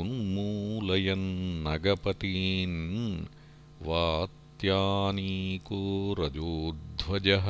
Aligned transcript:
उन्मूलयन्नगपतीन् 0.00 2.80
वात्यानीको 3.88 5.80
रजोध्वजः 6.18 7.46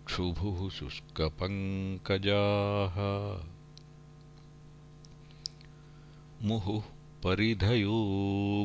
क्षुभुः 0.05 0.69
शुष्कपङ्कजाः। 0.69 2.97
मुहुः 6.47 6.83
परिधयो 7.23 7.99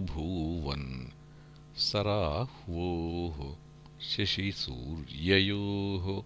भूवन् 0.04 1.10
सराह्वोः 1.76 3.56
शशिसूर्ययोः 4.00 6.22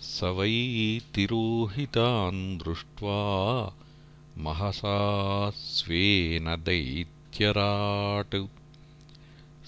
स 0.10 0.12
वै 0.38 0.54
तिरोहितान् 1.16 2.42
दृष्ट्वा 2.64 3.20
महसा 4.46 4.98
स्वेन 5.56 6.48
दैत्यराट् 7.34 8.36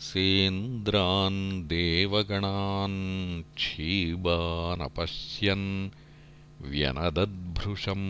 सेन्द्रान् 0.08 1.38
देवगणान् 1.68 2.98
क्षीबानपश्यन् 3.58 4.30
व्यनदद्भृशम् 6.70 8.06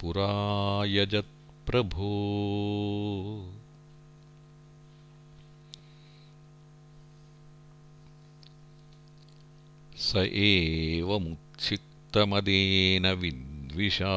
पुरायजत्प्रभो 0.01 2.11
स 10.11 10.15
एवमुत्सिक्तमदेन 10.15 13.07
विद्विषा 13.07 14.13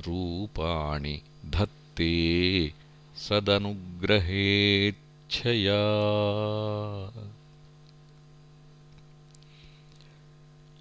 रूपाणि 0.00 1.20
धत्ते 1.46 2.72
सदनुग्रहेच्छया 3.16 5.82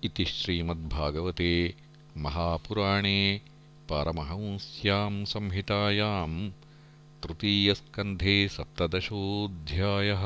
इति 0.06 0.26
श्रीमद्भागवते 0.26 1.54
महापुराणे 2.24 3.20
पारमहंस्यां 3.90 5.12
संहितायां 5.34 6.30
तृतीयस्कन्धे 7.24 8.36
सप्तदशोऽध्यायः 8.56 10.24